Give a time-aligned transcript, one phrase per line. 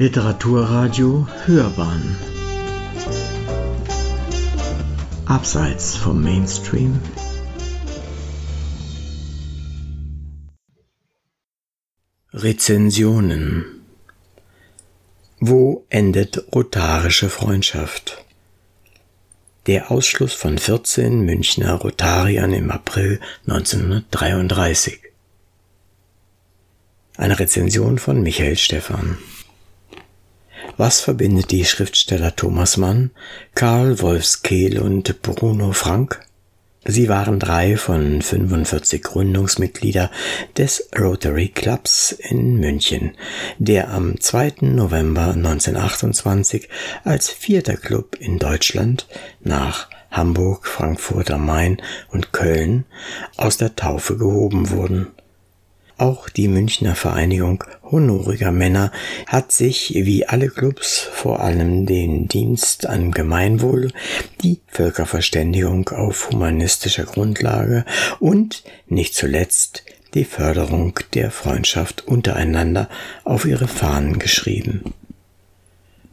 [0.00, 2.16] Literaturradio Hörbahn
[5.26, 7.00] Abseits vom Mainstream
[12.32, 13.64] Rezensionen
[15.40, 18.24] Wo endet rotarische Freundschaft?
[19.66, 23.18] Der Ausschluss von 14 Münchner Rotariern im April
[23.48, 25.00] 1933.
[27.16, 29.18] Eine Rezension von Michael Stephan.
[30.78, 33.10] Was verbindet die Schriftsteller Thomas Mann,
[33.56, 36.20] Karl Wolfskehl und Bruno Frank?
[36.84, 40.08] Sie waren drei von 45 Gründungsmitglieder
[40.56, 43.16] des Rotary Clubs in München,
[43.58, 44.58] der am 2.
[44.60, 46.68] November 1928
[47.02, 49.08] als vierter Club in Deutschland
[49.40, 52.84] nach Hamburg, Frankfurt am Main und Köln
[53.36, 55.08] aus der Taufe gehoben wurden.
[55.98, 58.92] Auch die Münchner Vereinigung honoriger Männer
[59.26, 63.90] hat sich, wie alle Clubs, vor allem den Dienst an Gemeinwohl,
[64.40, 67.84] die Völkerverständigung auf humanistischer Grundlage
[68.20, 69.82] und, nicht zuletzt,
[70.14, 72.88] die Förderung der Freundschaft untereinander
[73.24, 74.94] auf ihre Fahnen geschrieben.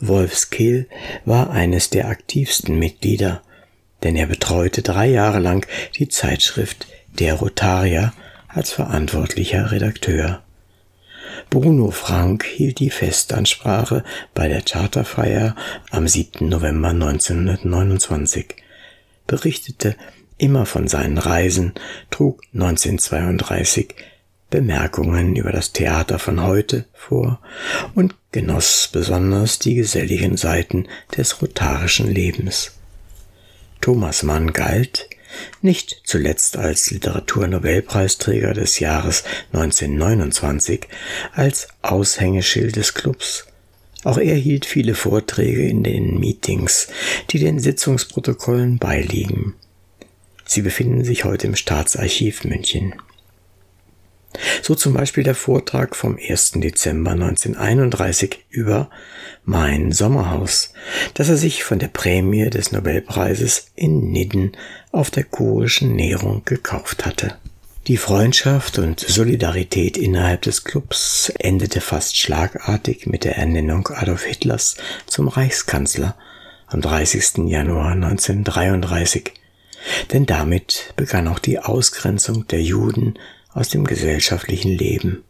[0.00, 0.88] Wolfskill
[1.26, 3.42] war eines der aktivsten Mitglieder,
[4.02, 5.66] denn er betreute drei Jahre lang
[5.98, 6.86] die Zeitschrift
[7.18, 8.14] Der Rotarier
[8.54, 10.42] als verantwortlicher Redakteur.
[11.50, 15.54] Bruno Frank hielt die Festansprache bei der Charterfeier
[15.90, 16.48] am 7.
[16.48, 18.56] November 1929,
[19.26, 19.96] berichtete
[20.38, 21.74] immer von seinen Reisen,
[22.10, 23.94] trug 1932
[24.50, 27.40] Bemerkungen über das Theater von heute vor
[27.94, 32.72] und genoss besonders die geselligen Seiten des rotarischen Lebens.
[33.80, 35.08] Thomas Mann galt
[35.62, 40.88] nicht zuletzt als Literaturnobelpreisträger des Jahres 1929,
[41.32, 43.46] als Aushängeschild des Clubs.
[44.04, 46.88] Auch er hielt viele Vorträge in den Meetings,
[47.30, 49.54] die den Sitzungsprotokollen beiliegen.
[50.44, 52.94] Sie befinden sich heute im Staatsarchiv München.
[54.62, 56.52] So zum Beispiel der Vortrag vom 1.
[56.56, 58.90] Dezember 1931 über
[59.44, 60.72] Mein Sommerhaus,
[61.14, 64.52] das er sich von der Prämie des Nobelpreises in Nidden
[64.92, 67.36] auf der kurischen Nährung gekauft hatte.
[67.86, 74.76] Die Freundschaft und Solidarität innerhalb des Clubs endete fast schlagartig mit der Ernennung Adolf Hitlers
[75.06, 76.16] zum Reichskanzler
[76.66, 77.46] am 30.
[77.46, 79.32] Januar 1933,
[80.12, 83.18] denn damit begann auch die Ausgrenzung der Juden
[83.54, 85.24] aus dem gesellschaftlichen Leben.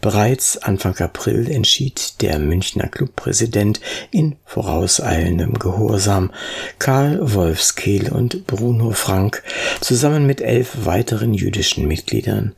[0.00, 3.80] Bereits Anfang April entschied der Münchner Clubpräsident
[4.10, 6.30] in vorauseilendem Gehorsam,
[6.78, 9.42] Karl Wolfskehl und Bruno Frank
[9.80, 12.54] zusammen mit elf weiteren jüdischen Mitgliedern,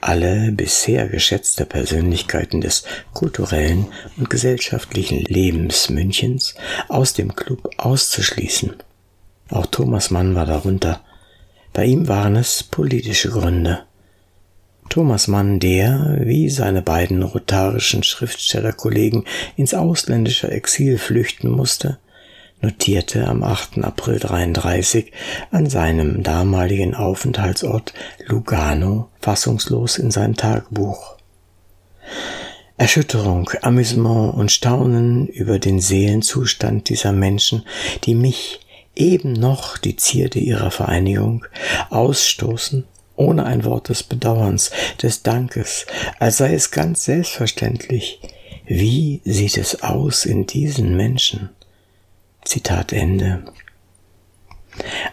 [0.00, 3.86] alle bisher geschätzte Persönlichkeiten des kulturellen
[4.18, 6.54] und gesellschaftlichen Lebens Münchens,
[6.88, 8.74] aus dem Club auszuschließen.
[9.48, 11.00] Auch Thomas Mann war darunter.
[11.72, 13.84] Bei ihm waren es politische Gründe.
[14.88, 19.24] Thomas Mann, der, wie seine beiden rotarischen Schriftstellerkollegen,
[19.56, 21.98] ins ausländische Exil flüchten musste,
[22.60, 23.84] notierte am 8.
[23.84, 25.12] April 33
[25.50, 27.92] an seinem damaligen Aufenthaltsort
[28.26, 31.16] Lugano fassungslos in sein Tagebuch.
[32.76, 37.64] Erschütterung, Amüsement und Staunen über den Seelenzustand dieser Menschen,
[38.04, 38.60] die mich
[38.96, 41.44] eben noch die Zierde ihrer Vereinigung
[41.90, 42.84] ausstoßen
[43.16, 44.70] ohne ein Wort des Bedauerns,
[45.02, 45.86] des Dankes,
[46.18, 48.20] als sei es ganz selbstverständlich.
[48.66, 51.50] Wie sieht es aus in diesen Menschen?
[52.44, 53.44] Zitat Ende.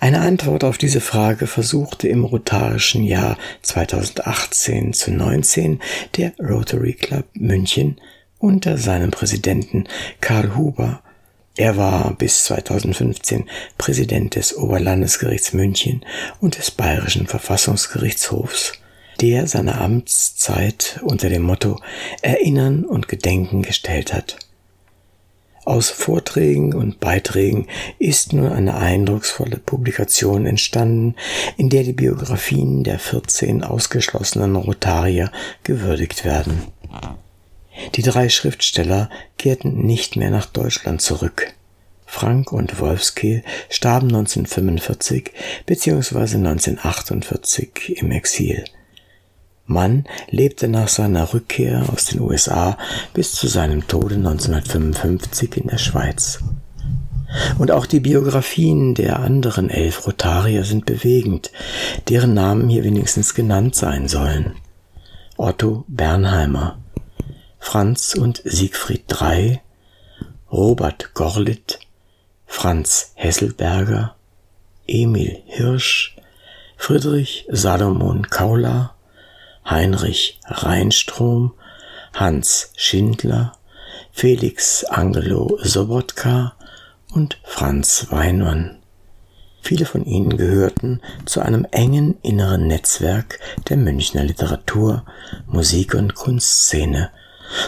[0.00, 5.80] Eine Antwort auf diese Frage versuchte im rotarischen Jahr 2018 zu 19
[6.16, 8.00] der Rotary Club München
[8.38, 9.88] unter seinem Präsidenten
[10.20, 11.02] Karl Huber
[11.58, 13.44] er war bis 2015
[13.78, 16.04] Präsident des Oberlandesgerichts München
[16.40, 18.74] und des Bayerischen Verfassungsgerichtshofs,
[19.20, 21.80] der seine Amtszeit unter dem Motto
[22.22, 24.38] Erinnern und Gedenken gestellt hat.
[25.64, 27.66] Aus Vorträgen und Beiträgen
[27.98, 31.16] ist nun eine eindrucksvolle Publikation entstanden,
[31.56, 35.32] in der die Biografien der 14 ausgeschlossenen Rotarier
[35.64, 36.62] gewürdigt werden.
[37.94, 41.54] Die drei Schriftsteller kehrten nicht mehr nach Deutschland zurück.
[42.06, 45.30] Frank und Wolfskehl starben 1945
[45.66, 46.18] bzw.
[46.36, 48.64] 1948 im Exil.
[49.66, 52.78] Mann lebte nach seiner Rückkehr aus den USA
[53.12, 56.40] bis zu seinem Tode 1955 in der Schweiz.
[57.58, 61.52] Und auch die Biografien der anderen elf Rotarier sind bewegend,
[62.08, 64.54] deren Namen hier wenigstens genannt sein sollen.
[65.36, 66.78] Otto Bernheimer,
[67.58, 69.60] Franz und Siegfried III,
[70.50, 71.80] Robert Gorlitt,
[72.46, 74.16] Franz Hesselberger,
[74.86, 76.16] Emil Hirsch,
[76.76, 78.94] Friedrich Salomon Kauler,
[79.68, 81.54] Heinrich Reinstrom,
[82.14, 83.52] Hans Schindler,
[84.12, 86.54] Felix Angelo Sobotka
[87.12, 88.78] und Franz Weinmann.
[89.60, 93.38] Viele von ihnen gehörten zu einem engen inneren Netzwerk
[93.68, 95.04] der Münchner Literatur,
[95.46, 97.10] Musik und Kunstszene,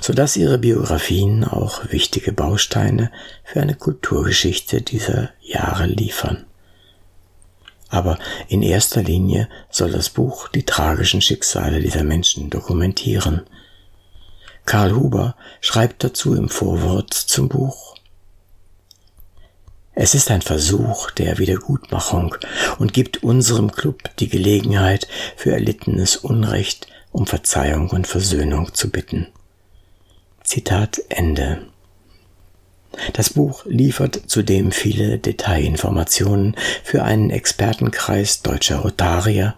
[0.00, 3.10] so dass ihre Biografien auch wichtige Bausteine
[3.44, 6.44] für eine Kulturgeschichte dieser Jahre liefern.
[7.88, 13.42] Aber in erster Linie soll das Buch die tragischen Schicksale dieser Menschen dokumentieren.
[14.66, 17.88] Karl Huber schreibt dazu im Vorwort zum Buch
[20.00, 22.36] es ist ein Versuch der Wiedergutmachung
[22.78, 29.26] und gibt unserem Club die Gelegenheit, für erlittenes Unrecht um Verzeihung und Versöhnung zu bitten.
[30.48, 31.58] Zitat Ende.
[33.12, 39.56] Das Buch liefert zudem viele Detailinformationen für einen Expertenkreis deutscher Rotarier,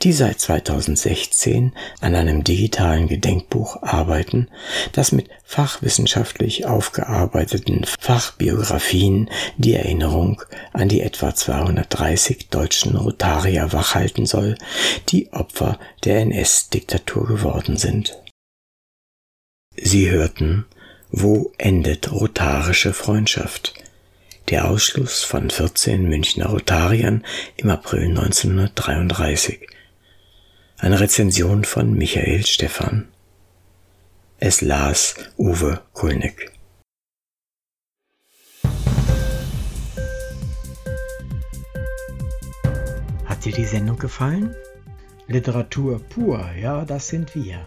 [0.00, 4.48] die seit 2016 an einem digitalen Gedenkbuch arbeiten,
[4.92, 9.28] das mit fachwissenschaftlich aufgearbeiteten Fachbiografien
[9.58, 10.40] die Erinnerung
[10.72, 14.54] an die etwa 230 deutschen Rotarier wachhalten soll,
[15.10, 18.16] die Opfer der NS-Diktatur geworden sind.
[19.90, 20.66] Sie hörten
[21.10, 23.74] wo endet rotarische Freundschaft?
[24.48, 27.24] Der Ausschluss von 14 Münchner Rotariern
[27.56, 29.66] im April 1933.
[30.78, 33.08] Eine Rezension von Michael Stephan.
[34.38, 36.52] Es las Uwe Kulnick.
[43.24, 44.54] Hat dir die Sendung gefallen?
[45.26, 47.66] Literatur pur, ja, das sind wir.